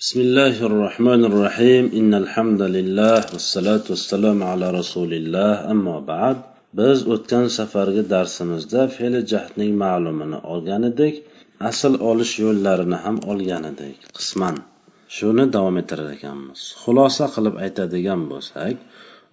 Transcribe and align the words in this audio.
بسم 0.00 0.19
الله 0.19 0.65
الرحمن 0.65 1.25
الرحيم 1.25 1.91
إن 1.93 2.13
الحمد 2.13 2.61
لله 2.61 3.19
والصلاة 3.33 3.85
والسلام 3.89 4.43
على 4.43 4.71
رسول 4.79 5.13
الله 5.13 5.71
أما 5.71 5.99
بعد 5.99 6.37
biz 6.73 7.07
o'tgan 7.07 7.47
safargi 7.57 8.03
darsimizda 8.09 8.87
fe'li 8.97 9.21
jahdning 9.31 9.73
ma'lumini 9.83 10.39
olgan 10.53 10.83
edik 10.91 11.15
asl 11.69 11.93
olish 12.11 12.33
yo'llarini 12.43 12.97
ham 13.03 13.17
olgan 13.31 13.63
edik 13.71 13.97
qisman 14.17 14.55
shuni 15.17 15.45
davom 15.55 15.77
ettirar 15.81 16.09
ekanmiz 16.17 16.61
xulosa 16.83 17.25
qilib 17.35 17.55
aytadigan 17.65 18.21
bo'lsak 18.31 18.75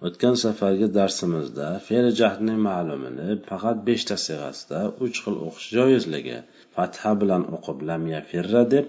o'tgan 0.07 0.35
safargi 0.45 0.87
darsimizda 0.99 1.67
fe'li 1.87 2.11
jahdning 2.21 2.59
ma'lumini 2.69 3.29
faqat 3.49 3.77
beshta 3.89 4.15
sig'asida 4.27 4.79
uch 5.05 5.17
xil 5.23 5.35
o'qish 5.47 5.67
joizligi 5.77 6.37
fatha 6.75 7.11
bilan 7.21 7.43
o'qib 7.55 7.77
lam 7.89 8.03
yafirra 8.15 8.63
deb 8.75 8.87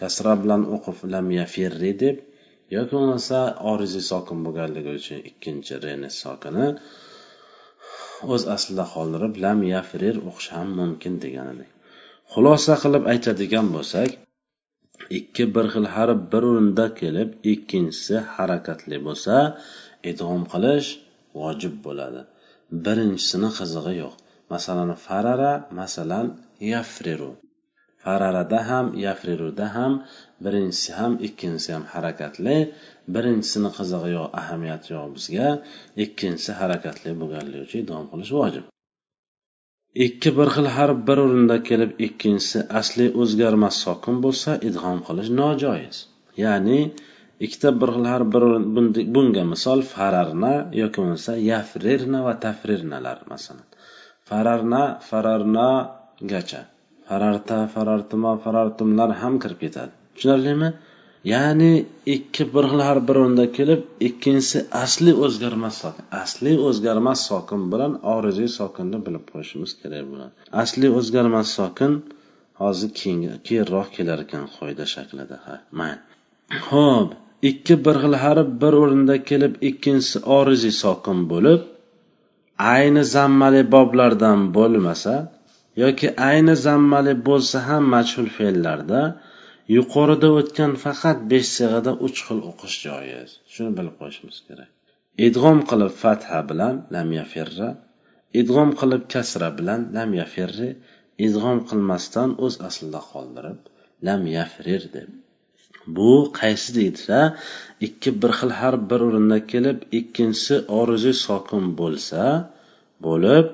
kasra 0.00 0.32
bilan 0.42 0.62
o'qib 0.74 0.98
lam 1.14 1.26
yafirri 1.40 1.92
deb 2.04 2.16
yoki 2.76 2.92
bo'lmasa 2.96 3.38
oriziy 3.72 4.04
sokin 4.10 4.38
bo'lganligi 4.46 4.90
uchun 5.00 5.20
ikkinchi 5.30 5.74
reni 5.84 6.10
sokini 6.22 6.66
o'z 8.34 8.42
aslida 8.56 8.84
qoldirib 8.94 9.34
lam 9.44 9.58
yafrir 9.74 10.14
o'qish 10.28 10.48
ham 10.56 10.68
mumkin 10.80 11.14
degan 11.24 11.46
edik 11.54 11.70
xulosa 12.32 12.74
qilib 12.82 13.04
aytadigan 13.12 13.66
bo'lsak 13.76 14.10
ikki 15.18 15.44
bir 15.54 15.66
xil 15.74 15.86
harf 15.94 16.18
bir 16.32 16.42
o'rinda 16.50 16.86
kelib 17.00 17.30
ikkinchisi 17.52 18.16
harakatli 18.36 18.96
bo'lsa 19.06 19.34
idg'om 20.10 20.42
qilish 20.52 20.88
vojib 21.40 21.74
bo'ladi. 21.86 22.20
Birinchisini 22.84 23.50
qizig'i 23.58 23.94
yo'q. 24.02 24.14
Masalan 24.52 24.90
farara 25.06 25.52
masalan 25.80 26.26
yafriru. 26.72 27.32
Hararada 28.06 28.60
ham 28.70 28.86
yafriruda 29.06 29.66
ham 29.76 29.92
birinchisi 30.44 30.90
ham 30.98 31.12
ikkinchisi 31.26 31.70
ham 31.74 31.84
harakatli 31.94 32.56
birinchisini 33.14 33.70
qizig'i 33.78 34.10
yo'q 34.16 34.28
ahamiyati 34.40 34.88
yo'q 34.94 35.08
bizga 35.16 35.48
ikkinchisi 36.04 36.52
harakatli 36.60 37.10
bo'lganligi 37.20 37.60
uchun 37.66 37.80
idom 37.84 38.04
qilish 38.12 38.32
vojib. 38.38 38.64
Ikki 40.06 40.30
bir 40.38 40.48
xil 40.54 40.68
harf 40.76 40.96
bir 41.08 41.18
o'rinda 41.24 41.56
kelib 41.68 41.92
ikkinchisi 42.06 42.58
asli 42.80 43.06
o'zgarmas 43.22 43.76
sokin 43.84 44.16
bo'lsa 44.24 44.50
idg'om 44.68 44.98
qilish 45.08 45.30
nojoiz. 45.40 45.96
Ya'ni 46.44 46.80
ikkita 47.44 47.70
bir 47.80 47.90
xil 47.96 48.06
harf 48.12 48.26
bir 48.34 48.44
bunga 49.14 49.44
misol 49.52 49.80
fararna 49.94 50.52
yoki 50.80 50.96
bo'lmasa 51.00 51.32
yafrirna 51.50 52.20
va 52.26 52.34
tafrirnalar 52.44 53.18
masalan. 53.32 53.66
Fararna 54.28 54.82
fararnagacha. 55.08 56.62
Fararta 57.08 57.58
farartuma 57.74 58.32
farartumlar 58.44 59.10
ham 59.22 59.34
kirib 59.42 59.58
ketadi. 59.64 59.92
Tushunarlimi? 60.14 60.70
Ya'ni 61.32 61.72
ikki 62.14 62.44
bir 62.54 62.64
xil 62.70 62.80
har 62.88 62.98
bir 63.08 63.16
o'rinda 63.22 63.46
kelib 63.58 63.80
ikkinchisi 64.08 64.58
asli 64.84 65.12
o'zgarmas 65.24 65.74
sokin 65.82 66.04
asli 66.22 66.52
o'zgarmas 66.68 67.20
sokin 67.30 67.62
bilan 67.72 67.92
oriziy 68.14 68.50
sokinni 68.58 68.98
bilib 69.06 69.24
qo'yishimiz 69.32 69.72
kerak 69.80 70.04
bo'ladi. 70.10 70.32
Asli 70.62 70.88
o'zgarmas 70.98 71.48
sokin 71.58 71.92
hozir 72.62 72.90
keyinroq 73.46 73.88
kelar 73.96 74.18
ekan 74.26 74.44
qoida 74.56 74.84
shaklida 74.94 75.38
mayli. 75.78 76.00
Ho'p 76.70 77.10
ikki 77.50 77.74
bir 77.84 77.96
xil 78.02 78.14
harf 78.24 78.48
bir 78.62 78.72
o'rinda 78.82 79.16
kelib 79.30 79.54
ikkinchisi 79.68 80.18
oriziy 80.38 80.74
sokin 80.82 81.18
bo'lib 81.32 81.60
ayni 82.74 83.02
zammali 83.16 83.62
boblardan 83.74 84.40
bo'lmasa 84.56 85.14
yoki 85.82 86.08
ayni 86.30 86.54
zammali 86.66 87.14
bo'lsa 87.28 87.58
ham 87.68 87.84
majhul 87.94 88.28
fe'llarda 88.36 89.02
yuqorida 89.76 90.28
o'tgan 90.40 90.72
faqat 90.84 91.18
besh 91.30 91.48
sig'ada 91.58 91.92
uch 92.06 92.18
xil 92.26 92.40
o'qish 92.50 92.76
joiz. 92.86 93.30
Shuni 93.52 93.70
bilib 93.78 93.94
qo'yishimiz 94.00 94.38
kerak. 94.48 94.70
Idg'om 95.26 95.58
qilib 95.70 95.92
fatha 96.02 96.40
bilan 96.50 96.74
lam 96.94 97.08
yafirra 97.18 97.70
idg'om 98.40 98.70
qilib 98.80 99.02
kasra 99.14 99.48
bilan 99.58 99.80
lam 99.96 100.10
yafirri 100.20 100.70
idg'om 101.26 101.58
qilmasdan 101.68 102.30
o'z 102.44 102.54
aslida 102.68 103.00
qoldirib 103.12 103.60
lam 104.06 104.22
yafrir 104.36 104.82
deb. 104.96 105.10
Bu 105.96 106.12
qaysi 106.40 106.68
deydilar? 106.78 107.26
Ikki 107.86 108.10
bir 108.22 108.32
xil 108.38 108.52
harf 108.60 108.80
bir 108.90 109.00
o'rinda 109.06 109.38
kelib 109.52 109.78
ikkinchisi 109.98 110.54
oriziy 110.78 111.16
sokin 111.26 111.64
bo'lsa 111.80 112.22
bo'lib 113.06 113.46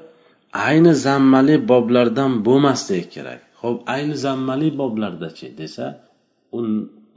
ayni 0.53 0.93
zammali 1.07 1.57
boblardan 1.71 2.33
bo'lmasligi 2.47 3.07
kerak. 3.15 3.41
Ho'p 3.63 3.79
ayni 3.95 4.17
zammali 4.27 4.69
boblardachi 4.81 5.49
desa 5.61 5.87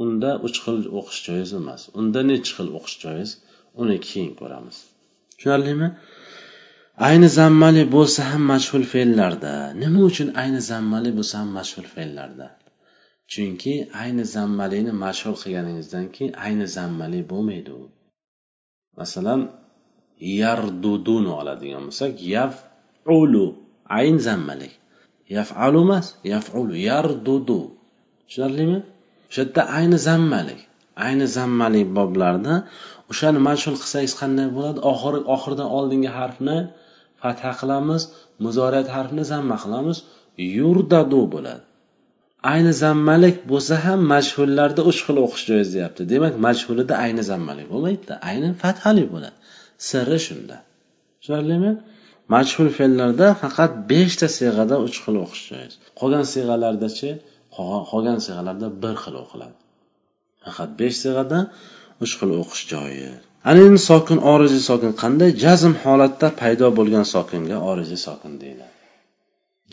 unda 0.04 0.32
uch 0.48 0.58
xil 0.64 0.80
o'qish 1.00 1.22
joiz 1.28 1.52
emas. 1.60 1.82
Unda 2.00 2.20
nechi 2.32 2.52
xil 2.58 2.70
o'qish 2.78 2.98
joiz 3.04 3.30
uni 3.82 3.98
keyin 4.08 4.32
ko'ramiz. 4.40 4.78
Tushunarlimi? 5.38 5.88
Ayni 7.08 7.28
zammali 7.40 7.84
bo'lsa 7.96 8.22
ham 8.32 8.44
mashhur 8.54 8.84
fe'llarda. 8.94 9.54
Nima 9.82 10.00
uchun 10.10 10.30
ayni 10.42 10.60
zammali 10.72 11.12
bo'lsa 11.18 11.36
ham 11.42 11.50
mashhur 11.60 11.86
fe'llarda? 11.96 12.48
Chunki 13.32 13.74
ayni 14.02 14.24
zammalini 14.36 14.92
mashhur 15.06 15.36
qilganingizdan 15.42 16.06
keyin 16.16 16.34
ayni 16.46 16.66
zammali 16.78 17.20
bo'lmaydi 17.32 17.72
u. 17.82 17.84
Masalan 19.00 19.42
yarduduni 20.42 21.32
oladigan 21.40 21.84
bo'lsak 21.88 22.14
yaf 22.36 22.54
yafulu 23.06 23.56
ayn 23.90 24.18
zammalik 24.18 24.74
yafalu 25.30 25.82
emas 25.86 26.06
yafulu 26.24 26.76
yardudu 26.90 27.62
tushunarlimi 28.28 28.80
o'sha 29.30 29.42
yerda 29.44 29.62
ayni 29.78 29.98
zammalik 30.08 30.60
ayni 31.06 31.26
zammalik 31.38 31.88
boblarda 31.98 32.54
o'shani 33.12 33.40
mashhul 33.50 33.78
qilsangiz 33.82 34.14
qanday 34.22 34.48
bo'ladi 34.58 34.80
oxiri 34.92 35.20
oxiridan 35.36 35.70
oldingi 35.78 36.12
harfni 36.18 36.58
fatha 37.22 37.52
qilamiz 37.60 38.02
muzoriyat 38.46 38.88
harfini 38.96 39.24
zamma 39.34 39.56
qilamiz 39.64 39.98
yurdadu 40.58 41.22
bo'ladi 41.34 41.64
ayni 42.54 42.72
zammalik 42.84 43.38
bo'lsa 43.52 43.76
ham 43.86 44.00
mashhullarda 44.14 44.82
uch 44.90 45.00
xil 45.06 45.18
o'qish 45.26 45.44
joiz 45.50 45.70
deyapti 45.76 46.02
demak 46.14 46.34
mashhulida 46.48 46.94
ayni 47.06 47.24
zammalik 47.32 47.68
bo'lmaydida 47.74 48.16
ayni 48.30 48.50
fathali 48.62 49.04
bo'ladi 49.14 49.38
sirri 49.90 50.20
shunda 50.28 50.58
tushunarlimi 51.20 51.72
majhul 52.34 52.70
fe'llarda 52.78 53.28
faqat 53.44 53.72
beshta 53.92 54.28
siyg'ada 54.38 54.76
uch 54.86 54.98
xil 55.04 55.16
o'qish 55.24 55.44
joiz 55.52 55.74
qolgan 56.00 56.26
siyg'alardachi 56.34 57.10
qolgan 57.92 58.20
siyg'alarda 58.26 58.68
bir 58.84 58.96
xil 59.04 59.16
o'qiladi. 59.24 59.56
Faqat 60.46 60.70
besh 60.80 60.98
siyg'ada 61.04 61.40
uch 62.04 62.14
xil 62.20 62.32
o'qish 62.42 62.64
joiz 62.74 63.06
ana 63.50 63.60
endi 63.68 63.82
sokin 63.90 64.20
oriziy 64.34 64.64
sokin 64.70 64.92
qanday? 65.02 65.30
Jazm 65.44 65.74
holatda 65.84 66.28
paydo 66.42 66.68
bo'lgan 66.78 67.06
sokinga 67.16 67.58
oriziy 67.72 68.00
sokin 68.08 68.34
deyiladi. 68.42 68.76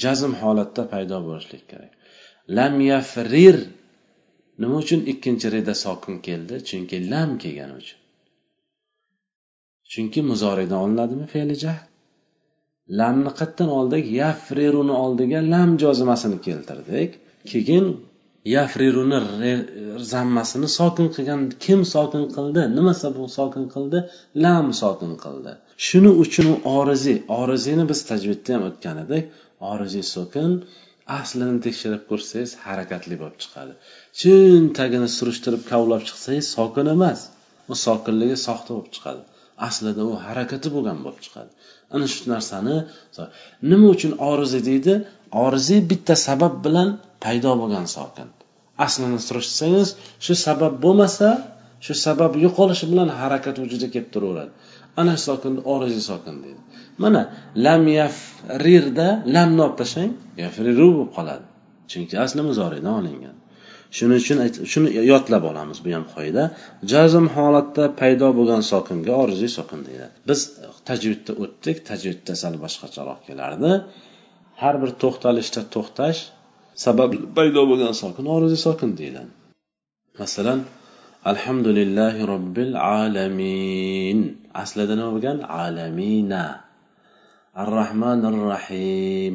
Jazm 0.02 0.32
holatda 0.42 0.82
paydo 0.92 1.16
bo'lishlik 1.28 1.64
kerak. 1.70 1.92
Lam 2.56 2.74
yafrir. 2.90 3.58
Nima 4.60 4.76
uchun 4.82 5.00
ikkinchi 5.12 5.46
reda 5.54 5.74
sokin 5.84 6.14
keldi? 6.26 6.54
Chunki 6.68 6.96
lam 7.12 7.30
kelgani 7.42 7.74
uchun. 7.82 7.98
Chunki 9.92 10.20
muzoridan 10.30 10.78
olinadimi 10.84 11.26
fe'li 11.34 11.56
jahd 11.64 11.89
lamni 12.98 13.30
qayerdan 13.38 13.68
oldik? 13.78 14.04
Yafriruni 14.20 14.94
oldiga 15.04 15.40
lam 15.52 15.70
jozimasini 15.82 16.38
keltirdik. 16.46 17.10
Keyin 17.50 17.86
yafriruni 18.56 19.52
zammasini 20.12 20.68
sokin 20.78 21.08
qilgan 21.14 21.40
kim 21.64 21.80
sokin 21.94 22.24
qildi? 22.36 22.62
Nima 22.76 22.94
sabab 23.02 23.26
sokin 23.38 23.64
qildi? 23.74 23.98
Lam 24.44 24.66
sokin 24.82 25.12
qildi. 25.24 25.52
Shuning 25.86 26.16
uchun 26.24 26.46
u 26.52 26.56
oriziy 26.78 27.18
oriziyni 27.40 27.84
biz 27.90 28.00
tajvidda 28.10 28.50
ham 28.54 28.62
o'tgan 28.70 28.96
edik. 29.04 29.24
Oriziy 29.72 30.04
sokin 30.14 30.50
aslini 31.18 31.58
tekshirib 31.66 32.02
ko'rsangiz 32.10 32.50
harakatli 32.64 33.14
bo'lib 33.22 33.38
chiqadi. 33.42 33.72
Chin 34.20 34.62
tagini 34.78 35.08
surishtirib 35.18 35.62
kavlab 35.70 36.02
chiqsangiz 36.08 36.46
sokin 36.56 36.86
emas 36.96 37.20
u 37.72 37.74
sokinligi 37.86 38.36
soxta 38.46 38.70
bo'lib 38.76 38.90
chiqadi. 38.96 39.22
Aslida 39.66 40.02
u 40.10 40.12
harakati 40.26 40.68
bo'lgan 40.74 40.98
bo'lib 41.04 41.20
chiqadi. 41.24 41.50
Ana 41.94 42.06
shu 42.12 42.22
narsani 42.34 42.76
nima 43.70 43.86
uchun 43.94 44.12
oriza 44.30 44.60
deydi? 44.68 44.94
Oriza 45.44 45.76
bitta 45.90 46.14
sabab 46.26 46.54
bilan 46.64 46.88
paydo 47.24 47.52
bo'lgan 47.62 47.86
sokin. 47.96 48.28
Aslini 48.86 49.20
surishtirsangiz 49.28 49.88
shu 50.24 50.34
sabab 50.46 50.74
bo'lmasa 50.84 51.28
shu 51.84 51.92
sabab 52.06 52.32
yo'qolishi 52.44 52.86
bilan 52.92 53.08
harakat 53.20 53.54
vujudga 53.62 53.88
kelib 53.94 54.08
turaveradi. 54.14 54.52
Ana 55.00 55.12
shu 55.16 55.22
sokinni 55.30 55.60
oriziy 55.74 56.04
sokin 56.10 56.36
deydi. 56.44 56.60
Mana 57.02 57.22
lam 57.66 57.82
yafrirda 58.00 59.08
lamni 59.34 59.60
olib 59.66 59.76
tashlang 59.82 60.12
yafriru 60.42 60.88
bo'lib 60.96 61.10
qoladi. 61.16 61.44
Chunki 61.90 62.14
asli 62.24 62.40
muzoriydan 62.48 62.92
olingan. 63.00 63.36
Shuning 63.96 64.18
uchun 64.22 64.38
shuni 64.72 64.88
yodlab 65.12 65.44
olamiz 65.50 65.78
bu 65.84 65.90
ham 65.96 66.04
qoida. 66.14 66.42
Jazm 66.92 67.26
holatda 67.36 67.84
paydo 68.00 68.28
bo'lgan 68.38 68.62
sokinga 68.72 69.12
oriziy 69.22 69.50
sokin 69.58 69.80
deyiladi 69.88 70.14
biz 70.28 70.40
tajvidda 70.88 71.32
o'tdik 71.42 71.76
tajvidda 71.90 72.32
sal 72.42 72.54
boshqacharoq 72.64 73.20
kelardi. 73.28 73.70
Har 74.62 74.74
bir 74.82 74.90
to'xtalishda 75.02 75.62
to'xtash 75.74 76.20
sabab 76.84 77.10
paydo 77.38 77.62
bo'lgan 77.70 77.94
sokin 78.02 78.24
oriziy 78.36 78.60
sokin 78.66 78.90
deyiladi 79.00 79.30
masalan 80.22 80.60
alhamdulillahi 81.30 82.26
robbil 82.32 82.74
alamin. 82.76 84.18
Aslida 84.62 84.94
nima 84.98 85.10
bo'lgan? 85.14 85.38
Alamina. 85.64 86.44
Ar 87.60 87.68
rahmanir 87.80 88.36
rahim. 88.52 89.34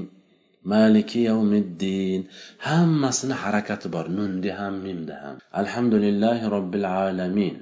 Maliki 0.73 1.19
yavmiddin 1.29 2.21
hammasini 2.67 3.35
harakati 3.43 3.87
bor. 3.95 4.05
Nunda 4.17 4.51
ham 4.59 4.73
mimda 4.85 5.15
ham. 5.23 5.35
Alhamdulillahi 5.61 6.43
robbil 6.55 6.87
alamin. 7.05 7.55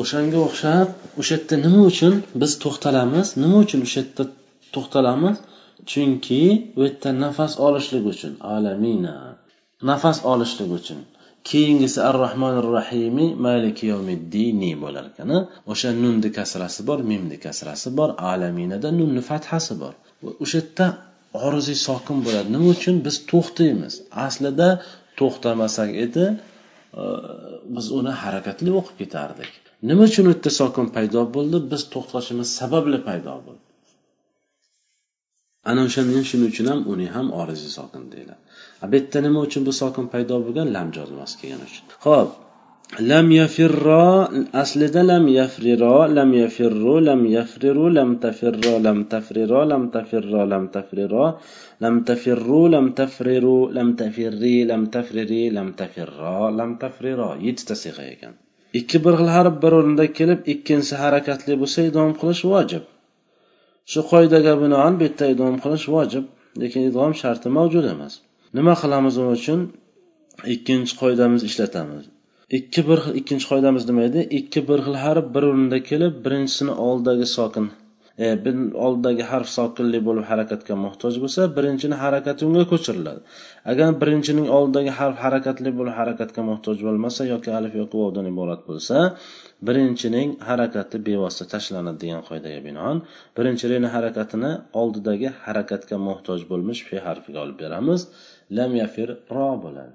O'shanga 0.00 0.38
o'xshab 0.48 0.88
o'sha 1.20 1.34
yerda 1.36 1.56
nima 1.64 1.80
uchun 1.92 2.14
biz 2.40 2.52
to'xtalamiz? 2.64 3.28
Nima 3.42 3.56
uchun 3.64 3.80
o'sha 3.86 4.00
yerda 4.02 4.24
to'xtalamiz? 4.74 5.36
Chunki 5.90 6.42
u 6.78 6.80
yerda 6.86 7.10
nafas 7.24 7.52
olishlik 7.66 8.04
uchun. 8.12 8.32
Alamina. 8.54 9.16
Nafas 9.90 10.18
olishlik 10.32 10.70
uchun. 10.78 11.00
Keyingisi 11.48 11.98
ar 12.08 12.16
rohmanir 12.24 12.66
rohimi 12.76 13.26
maliki 13.46 13.84
yawmiddini 13.92 14.72
bo'lar 14.82 15.04
ekan 15.10 15.30
o'sha 15.72 15.90
nunni 16.02 16.30
kasrasi 16.38 16.80
bor 16.88 16.98
mimni 17.10 17.36
kasrasi 17.44 17.88
bor. 17.98 18.10
Alaminada 18.32 18.88
nunni 18.98 19.22
fathasi 19.30 19.74
bor. 19.82 19.94
O'sha 20.44 20.58
yerda 20.60 20.86
oriziy 21.46 21.78
sokin 21.86 22.18
bo'ladi. 22.26 22.48
Nima 22.54 22.68
uchun? 22.76 22.96
Biz 23.06 23.16
to'xtaymiz. 23.30 23.94
Aslida 24.26 24.68
to'xtamasak 25.20 25.90
edi 26.04 26.24
e, 27.00 27.02
biz 27.74 27.86
uni 27.98 28.12
harakatli 28.22 28.70
o'qib 28.80 28.96
ketardik. 29.02 29.50
Nima 29.90 30.02
uchun 30.10 30.24
u 30.30 30.32
yerda 30.34 30.50
sokin 30.60 30.86
paydo 30.96 31.22
bo'ldi? 31.36 31.58
Biz 31.72 31.82
to'xtashimiz 31.94 32.48
sababli 32.60 32.98
paydo 33.08 33.34
bo'ldi. 33.46 33.64
Ana 35.70 35.80
o'shandan 35.88 36.24
shuning 36.30 36.48
uchun 36.52 36.66
ham 36.72 36.80
uni 36.92 37.06
ham 37.16 37.26
oriziy 37.40 37.72
sokin 37.78 38.04
deyiladi. 38.12 38.42
Bu 38.90 38.94
yerda 38.98 39.18
nima 39.26 39.40
uchun 39.46 39.62
bu 39.68 39.72
sokin 39.82 40.06
paydo 40.14 40.36
bo'lgan? 40.46 40.66
Lam 40.76 40.88
jozmasi 40.96 41.34
kelgani 41.40 41.64
uchun. 41.70 41.84
Ho'p 42.06 42.30
lam 42.98 43.30
yafirro 43.30 44.28
aslida 44.52 45.06
lam 45.06 45.28
yafriro 45.28 46.12
lam 46.12 46.32
yafirru 46.32 47.00
lam 47.00 47.24
yafriru 47.24 47.94
lam 47.94 48.18
tafirro 48.18 48.82
lam 48.82 49.04
tafriro 49.04 49.64
lam 49.64 49.90
tafirro 49.92 50.44
lam 50.52 50.68
tafriro 50.68 51.38
lam 51.80 52.04
tafirru 52.04 52.68
lam 52.68 52.92
tafriru 52.92 53.72
lam 53.72 53.96
tafirri 53.96 54.66
lam 54.66 54.90
tafriri 54.90 55.52
lam 55.52 55.72
tafirro 55.74 56.50
lam 56.58 56.78
tafriro 56.78 57.36
yettita 57.40 57.74
siyg'a 57.76 58.04
ekan. 58.14 58.34
Ikki 58.74 59.04
bir 59.04 59.14
xil 59.20 59.30
harf 59.36 59.62
bir 59.62 59.72
o'rinda 59.78 60.12
kelib 60.18 60.40
ikkinchisi 60.52 60.94
harakatli 61.02 61.54
bo'lsa 61.62 61.86
idom 61.90 62.10
qilish 62.20 62.42
vojib. 62.52 62.84
Shu 63.90 64.00
qoidaga 64.12 64.52
binoan 64.62 64.98
bu 64.98 65.02
yerda 65.06 65.26
idom 65.34 65.54
qilish 65.64 65.86
vojib 65.94 66.24
lekin 66.60 66.90
idom 66.90 67.12
sharti 67.20 67.48
mavjud 67.58 67.86
emas. 67.94 68.14
Nima 68.56 68.74
qilamiz 68.82 69.14
uning 69.20 69.36
uchun? 69.40 69.60
Ikkinchi 70.54 70.92
qoidamizni 71.02 71.46
ishlatamiz. 71.50 72.04
Ikki 72.58 72.82
bir 72.88 72.98
xil 73.04 73.14
ikkinchi 73.20 73.46
qoidamiz 73.52 73.84
nima 73.90 74.02
edi? 74.08 74.20
Ikki 74.38 74.60
bir 74.68 74.80
xil 74.86 74.96
harf 75.04 75.26
bir 75.34 75.42
o'rinda 75.50 75.78
kelib 75.90 76.14
birinchisini 76.24 76.72
oldidagi 76.86 77.26
sokin 77.36 77.66
e, 78.24 78.28
oldidagi 78.86 79.24
harf 79.32 79.48
sokinli 79.58 80.00
bo'lib 80.08 80.26
harakatga 80.30 80.74
muhtoj 80.84 81.14
bo'lsa 81.24 81.46
birinchini 81.58 81.96
harakati 82.04 82.48
unga 82.48 82.64
ko'chiriladi. 82.72 83.20
Agar 83.72 83.88
birinchining 84.02 84.48
oldidagi 84.56 84.96
harf 84.98 85.16
harakatli 85.26 85.70
bo'lib 85.78 85.94
harakatga 86.00 86.42
muhtoj 86.50 86.76
bo'lmasa 86.88 87.28
yoki 87.32 87.54
alif 87.58 87.78
yoki 87.80 87.96
vovdan 88.02 88.26
iborat 88.32 88.66
bo'lsa 88.70 88.96
birinchining 89.68 90.28
harakati 90.48 90.96
bevosita 91.08 91.44
tashlanadi 91.54 91.98
degan 92.04 92.22
qoidaga 92.28 92.60
binoan 92.68 92.96
birinchi 93.38 93.66
harakatini 93.96 94.52
oldidagi 94.82 95.28
harakatga 95.46 95.96
muhtoj 96.08 96.40
bo'lmish 96.50 96.80
fe 96.90 96.96
harfiga 97.06 97.38
olib 97.44 97.58
beramiz. 97.64 98.00
Lam 98.58 98.72
yafir 98.82 99.08
ro 99.36 99.50
bo'ladi. 99.64 99.94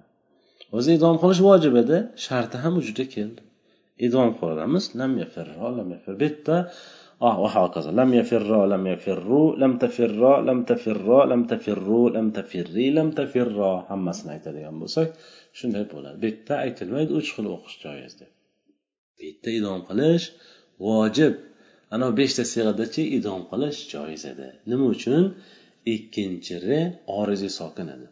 o'zi 0.77 0.91
idom 0.99 1.17
qilish 1.23 1.43
vojib 1.49 1.75
edi 1.83 1.99
sharti 2.27 2.57
ham 2.65 2.73
vujudga 2.79 3.07
keldi 3.17 3.43
idom 4.07 4.29
qilamiz 4.41 4.85
lam 5.01 5.13
yafir 5.23 5.47
ro 5.59 5.69
lam 5.79 5.89
yafir 5.97 6.15
bu 6.21 6.25
yerda 6.29 6.57
وهكذا 7.21 7.91
لم 7.91 8.11
يفر 8.15 8.67
لم 8.67 8.87
يفروا 8.87 9.57
لم 9.57 9.73
تفر 9.79 10.43
لم 10.49 10.59
تفر 10.65 11.25
لم 11.33 11.41
تفروا 11.53 12.11
لم 12.11 12.31
تفري 12.31 12.91
لم 12.99 13.09
تفر 13.11 13.49
hammasini 13.89 14.31
aytadigan 14.37 14.77
bo'lsak 14.83 15.09
shunday 15.59 15.85
bo'ladi 15.93 16.17
bu 16.23 16.27
yerda 16.31 16.55
aytilmaydi 16.65 17.13
uch 17.21 17.29
xil 17.37 17.47
o'qish 17.57 17.77
joiz 17.85 18.13
deb 18.21 18.31
bu 19.17 19.23
yerda 19.29 19.51
idom 19.59 19.81
qilish 19.89 20.25
vojib 20.87 21.35
ana 21.95 22.07
beshta 22.21 22.45
siyg'adachi 22.53 23.03
idom 23.19 23.41
qilish 23.51 23.79
joiz 23.93 24.23
edi 24.33 24.49
nima 24.71 24.87
uchun 24.95 25.23
ikkinchi 25.95 26.55
re 26.67 26.81
oriziy 27.19 27.53
sokin 27.61 27.87
edi 27.97 28.09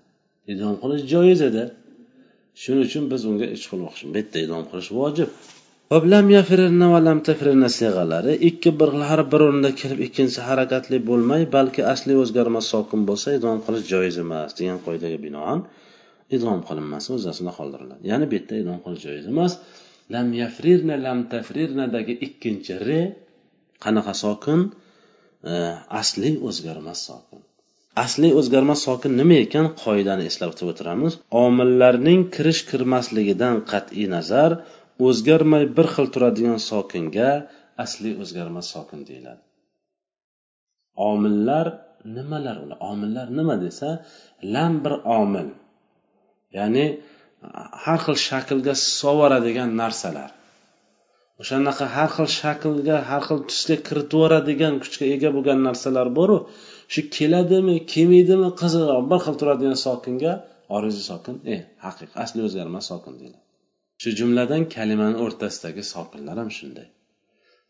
idom 0.52 0.75
qilish 0.82 1.05
joiz 1.14 1.40
edi 1.50 1.64
Shuning 2.61 2.85
uchun 2.88 3.03
biz 3.11 3.21
unga 3.29 3.47
ich 3.55 3.65
qilmoqchi. 3.71 4.03
O'qish 4.09 4.33
bu 4.33 4.39
idom 4.45 4.63
qilish 4.71 4.89
vojib. 5.00 5.29
Hop 5.94 6.03
ikki 8.50 8.69
bir 8.79 8.89
harf 9.09 9.27
bir 9.33 9.41
o'rinda 9.47 9.71
kelib 9.81 10.00
ikkinchisi 10.07 10.41
harakatli 10.50 10.97
bo'lmay 11.09 11.41
balki 11.55 11.81
asli 11.94 12.13
o'zgarmas 12.23 12.65
sokin 12.73 13.01
bo'lsa 13.09 13.27
idom 13.39 13.57
qilish 13.65 13.85
joiz 13.94 14.15
emas 14.25 14.50
degan 14.59 14.79
qoidaga 14.85 15.17
binoan 15.25 15.59
idom 16.38 16.59
qilinmasi 16.67 17.09
o'zasida 17.17 17.51
qoldiriladi. 17.59 18.01
Ya'ni 18.11 18.25
bu 18.29 18.33
yerda 18.38 18.55
idom 18.63 18.79
qilish 18.85 19.03
joiz 19.07 19.25
emas. 19.33 19.51
Lam 20.13 20.27
yafrirna 20.41 20.95
lam 21.05 21.19
tafrirnadagi 21.33 22.13
ikkinchi 22.27 22.73
re 22.88 23.01
qanaqa 23.83 24.13
sokin? 24.23 24.59
Asli 26.01 26.31
o'zgarmas 26.47 27.00
sokin. 27.09 27.41
Asli 28.04 28.30
o'zgarmas 28.40 28.80
sokin 28.88 29.13
nima 29.22 29.38
ekan 29.45 29.68
qoidani 29.84 30.24
eslatib 30.31 30.68
o'tiramiz. 30.72 31.13
Omillarning 31.45 32.22
kirish 32.36 32.62
kirmasligidan 32.69 33.56
qat'iy 33.72 34.07
nazar 34.16 34.51
o'zgarmay 35.07 35.63
bir 35.78 35.88
xil 35.95 36.07
turadigan 36.13 36.60
sokinga 36.69 37.31
asli 37.84 38.12
o'zgarmas 38.24 38.68
sokin 38.75 39.01
deyiladi. 39.10 39.42
Omillar 41.12 41.68
nimalar 42.18 42.57
ular? 42.63 42.78
Omillar 42.92 43.28
nima 43.40 43.56
desa 43.66 43.90
lam 44.54 44.74
bir 44.84 44.94
omil. 45.22 45.48
Ya'ni 46.57 46.86
har 47.84 48.00
xil 48.06 48.18
shaklga 48.28 48.74
sovoradigan 49.00 49.69
narsalar. 49.81 50.30
O'shanaqa 51.41 51.85
har 51.95 52.09
xil 52.15 52.27
shaklga 52.39 52.97
har 53.09 53.21
xil 53.27 53.39
tusga 53.50 53.77
kiritib 53.88 54.18
yuboradigan 54.18 54.75
kuchga 54.83 55.06
ega 55.15 55.30
bo'lgan 55.35 55.59
narsalar 55.68 56.07
boru 56.19 56.38
shu 56.94 57.01
keladimi 57.15 57.75
kelmaydimi 57.94 58.50
qiziq 58.62 58.89
bir 59.12 59.19
xil 59.25 59.35
turadigan 59.41 59.77
sokinga 59.85 60.33
oriziy 60.75 61.06
sokin 61.12 61.35
e 61.53 61.56
haqiqiy 61.85 62.18
asli 62.24 62.39
o'zgarmas 62.47 62.85
sokin 62.91 63.13
deyiladi 63.21 63.44
shu 64.01 64.09
jumladan 64.19 64.63
kalimani 64.75 65.18
o'rtasidagi 65.25 65.83
sokinlar 65.94 66.35
ham 66.41 66.50
shunday. 66.57 66.88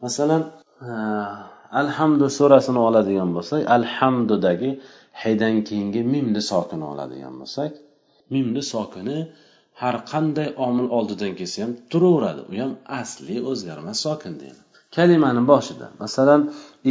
Masalan 0.04 0.42
alhamdu 1.82 2.26
surasini 2.38 2.80
oladigan 2.88 3.30
bo'lsak 3.38 3.62
alhamdudagi 3.78 4.70
haydan 5.24 5.56
keyingi 5.68 6.02
mimni 6.14 6.42
sokini 6.52 6.86
oladigan 6.94 7.36
bo'lsak 7.42 7.72
mimni 8.34 8.62
sokini 8.74 9.18
har 9.82 9.96
qanday 10.12 10.50
omil 10.68 10.88
oldidan 10.98 11.34
kelsa 11.40 11.58
ham 11.64 11.72
turaveradi. 11.92 12.42
U 12.52 12.54
ham 12.62 12.72
asli 13.02 13.36
o'zgarmas 13.52 13.98
sokin 14.06 14.34
deydi. 14.42 14.62
Kalimani 14.96 15.42
boshida 15.52 15.88
masalan 16.04 16.42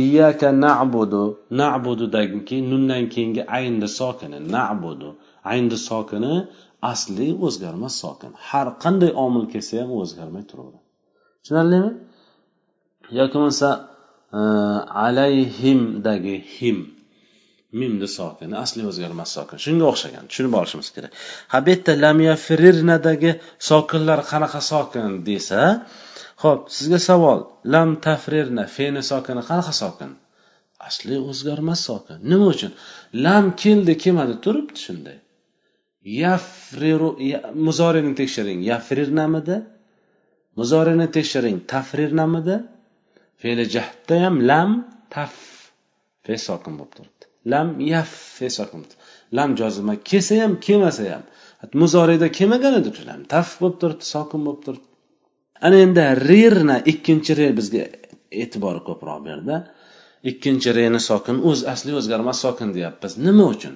iyyaka 0.03 0.49
na'budu. 0.65 1.25
Na'bududan 1.61 2.27
nundan 2.71 3.05
keyingi 3.15 3.43
ayni 3.57 3.89
sokini 4.01 4.39
na'budu. 4.57 5.09
Ayni 5.51 5.77
sokini 5.89 6.35
asli 6.93 7.29
o'zgarmas 7.47 7.95
sokin. 8.03 8.33
Har 8.49 8.67
qanday 8.85 9.11
omil 9.25 9.45
kelsa 9.53 9.75
ham 9.83 9.91
o'zgarmay 10.03 10.45
turaveradi. 10.51 10.81
Tushunarlimi? 11.43 11.91
Yoki 13.19 13.35
bo'lmasa 13.39 13.69
alayhimdagi 15.07 16.37
him 16.57 16.79
mimni 17.81 18.09
sokin 18.19 18.51
asli 18.65 18.83
o'zgarmas 18.91 19.31
sokin. 19.37 19.59
Shunga 19.65 19.85
o'xshagan 19.93 20.25
tushunib 20.31 20.55
olishimiz 20.61 20.89
kerak. 20.95 21.13
Ha 21.53 21.59
bu 21.65 21.71
yerda 21.73 21.93
lamyafirirnadagi 22.05 23.33
sokinlar 23.71 24.21
qanaqa 24.31 24.61
sokin 24.73 25.11
desa 25.29 25.61
ho'p 26.43 26.61
sizga 26.77 27.01
savol 27.09 27.39
lam 27.75 27.91
tafrirna 28.07 28.65
feni 28.77 29.03
sokini 29.11 29.43
qanaqa 29.51 29.75
sokin? 29.83 30.11
Asli 30.89 31.17
o'zgarmas 31.31 31.81
sokin. 31.89 32.19
Nima 32.31 32.47
uchun? 32.55 32.73
Lam 33.25 33.45
keldi 33.63 33.95
kelmadi 34.03 34.35
turibdi 34.45 34.79
shunday. 34.87 35.19
Yafriru 36.23 37.11
muzorini 37.67 38.13
tekshiring 38.21 38.61
yafrirnamidi? 38.71 39.57
Muzorini 40.59 41.07
tekshiring 41.17 41.59
tafrirnamidi? 41.73 42.57
Fe'li 43.41 43.65
jahdda 43.75 44.15
ham 44.25 44.35
lam 44.51 44.71
taf 45.15 45.35
fe 46.25 46.35
sokin 46.49 46.73
bo'lib 46.79 46.93
turibdi. 46.97 47.12
Lam 47.53 47.69
yaf 47.93 48.13
lam 49.37 49.51
jozima 49.61 49.95
kelsa 50.11 50.35
ham 50.43 50.53
kelmasa 50.67 51.03
ham. 51.15 51.25
Muzoriyda 51.83 52.29
kelmagan 52.39 52.75
edi 52.81 52.91
lam 53.09 53.21
taf 53.33 53.49
bo'lib 53.61 53.77
turibdi 53.83 54.05
sokin 54.15 54.41
bo'lib 54.47 54.63
turibdi. 54.67 54.89
Ana 55.67 55.77
endi 55.87 56.05
rirna 56.29 56.77
ikkinchi 56.93 57.33
re 57.41 57.49
bizga 57.59 57.85
e'tibor 58.43 58.77
ko'proq 58.89 59.19
bu 59.25 59.29
yerda 59.33 59.57
ikkinchi 60.31 60.71
reni 60.79 61.01
sokin 61.11 61.37
o'z 61.51 61.61
asli 61.73 61.93
o'zgarmas 62.01 62.39
sokin 62.45 62.69
deyapmiz. 62.77 63.13
Nima 63.27 63.45
uchun? 63.55 63.75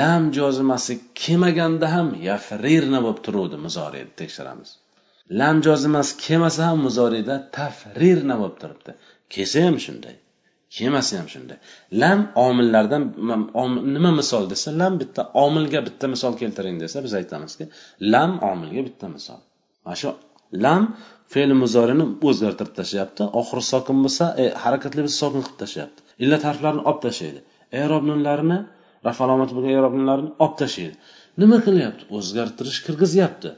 Lam 0.00 0.22
jozimasi 0.38 0.94
kelmaganda 1.22 1.86
ham 1.94 2.08
yafrirna 2.28 2.98
bo'lib 3.04 3.20
turuvdi 3.26 3.56
muzoriyda 3.66 4.12
tekshiramiz. 4.20 4.70
Lam 5.40 5.56
jozimasi 5.66 6.12
kelmasa 6.24 6.60
ham 6.68 6.78
muzoriyda 6.86 7.36
tafrirna 7.56 8.34
bo'lib 8.42 8.56
turibdi. 8.62 8.92
Kelsa 9.34 9.58
ham 9.66 9.76
shunday. 9.86 10.16
Kemasi 10.76 11.12
ham 11.18 11.28
shunday 11.34 11.58
lam 12.02 12.20
omillardan 12.46 13.02
nima 13.94 14.10
misol 14.20 14.44
desa 14.52 14.68
lam 14.80 14.94
bitta 15.02 15.22
omilga 15.44 15.80
bitta 15.88 16.06
misol 16.14 16.34
keltiring 16.42 16.76
desa 16.84 16.98
biz 17.06 17.12
aytamizki 17.20 17.64
lam 18.14 18.30
omilga 18.52 18.82
bitta 18.88 19.06
misol. 19.16 19.40
Mana 19.84 19.96
shu 20.02 20.10
lam 20.64 20.82
fe'l 21.32 21.50
muzorini 21.62 22.04
o'zgartirib 22.28 22.74
tashlayapti 22.80 23.22
oxiri 23.40 23.62
sokin 23.72 23.98
bo'lsa 24.04 24.24
e, 24.42 24.44
harakatli 24.64 25.00
bo'lsa 25.04 25.18
sokin 25.24 25.42
qilib 25.46 25.58
tashlayapti. 25.62 26.00
Illat 26.24 26.42
harflarini 26.48 26.82
olib 26.88 27.00
tashlaydi. 27.06 27.40
Erob 27.82 28.04
nunlarini 28.10 28.58
raf 29.06 29.18
alomati 29.24 29.52
bo'lgan 29.56 29.74
erob 29.80 29.94
nunlarini 29.98 30.30
olib 30.44 30.56
tashlaydi. 30.62 30.96
Nima 31.42 31.58
qilyapti? 31.66 32.02
O'zgartirish 32.16 32.80
kirgizyapti. 32.86 33.50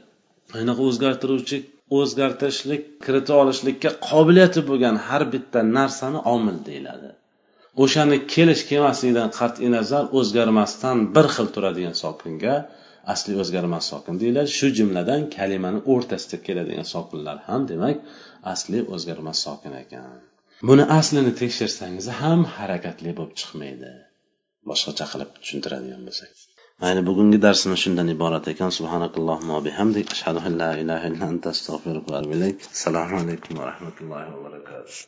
Anaqa 0.59 0.81
o'zgartiruvchi 0.89 1.57
o'zgartirishlik 1.99 2.81
kirita 3.05 3.33
olishlikka 3.41 3.89
qobiliyati 4.09 4.61
bo'lgan 4.69 4.95
har 5.07 5.23
bitta 5.33 5.59
narsani 5.77 6.19
omil 6.35 6.57
deyiladi. 6.69 7.09
O'shani 7.83 8.17
kelish 8.33 8.63
kelmasligidan 8.69 9.29
qat'iy 9.39 9.69
nazar 9.77 10.03
o'zgarmasdan 10.19 10.97
bir 11.15 11.27
xil 11.35 11.47
turadigan 11.55 11.95
sokinga 12.03 12.55
asli 13.13 13.33
o'zgarmas 13.43 13.85
sokin 13.91 14.15
deyiladi. 14.21 14.49
Shu 14.57 14.67
jumladan 14.77 15.21
kalimani 15.37 15.79
o'rtasida 15.93 16.37
keladigan 16.47 16.87
sokinlar 16.95 17.37
ham 17.47 17.61
demak 17.71 17.97
asli 18.53 18.79
o'zgarmas 18.93 19.37
sokin 19.45 19.73
ekan. 19.83 20.17
Buni 20.69 20.83
aslini 20.99 21.33
tekshirsangiz 21.41 22.05
ham 22.21 22.39
harakatli 22.57 23.11
bo'lib 23.17 23.33
chiqmaydi. 23.39 23.91
Boshqacha 24.69 25.05
qilib 25.11 25.29
tushuntiradigan 25.41 26.01
bo'lsak 26.07 26.31
mayli 26.83 27.01
bugungi 27.09 27.37
darsimiz 27.45 27.79
shundan 27.83 28.07
iborat 28.15 28.45
ekan. 28.51 28.71
Subhanakallohumma 28.77 29.57
bihamdik. 29.67 30.07
Ashhadu 30.15 30.39
an 30.47 30.53
la 30.61 30.71
ilaha 30.83 31.05
illa 31.11 31.25
anta 31.33 31.47
astag'firuka 31.55 32.09
va 32.15 32.19
assalomu 32.75 33.15
alaykum 33.23 33.51
va 33.59 33.65
rahmatullohi 33.71 34.27
va 34.33 34.39
barakatuh. 34.47 34.97